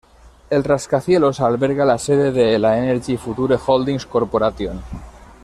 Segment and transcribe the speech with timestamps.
[0.49, 4.81] El rascacielos alberga la sede de la Energy Future Holdings Corporation.